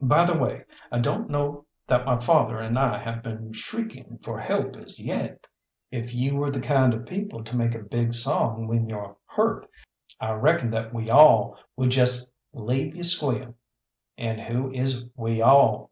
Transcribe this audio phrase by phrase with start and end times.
[0.00, 4.38] By the way, I don't know that my father and I have been shrieking for
[4.38, 5.48] help as yet."
[5.90, 9.68] "If you were the kind of people to make a big song when yo're hurt,
[10.20, 13.56] I reckon that we all would jest leave you squeal."
[14.16, 15.90] "And who is we all?